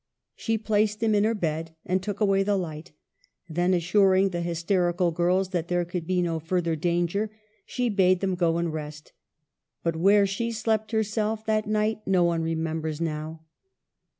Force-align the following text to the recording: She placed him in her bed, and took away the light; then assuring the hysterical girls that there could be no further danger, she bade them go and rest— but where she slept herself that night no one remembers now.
She 0.35 0.57
placed 0.57 1.03
him 1.03 1.13
in 1.13 1.25
her 1.25 1.35
bed, 1.35 1.75
and 1.85 2.01
took 2.01 2.19
away 2.19 2.41
the 2.41 2.57
light; 2.57 2.91
then 3.47 3.71
assuring 3.71 4.29
the 4.29 4.41
hysterical 4.41 5.11
girls 5.11 5.49
that 5.49 5.67
there 5.67 5.85
could 5.85 6.07
be 6.07 6.23
no 6.23 6.39
further 6.39 6.75
danger, 6.75 7.29
she 7.67 7.87
bade 7.87 8.19
them 8.19 8.33
go 8.33 8.57
and 8.57 8.73
rest— 8.73 9.13
but 9.83 9.95
where 9.95 10.25
she 10.25 10.51
slept 10.51 10.91
herself 10.91 11.45
that 11.45 11.67
night 11.67 12.01
no 12.07 12.23
one 12.23 12.41
remembers 12.41 12.99
now. 12.99 13.41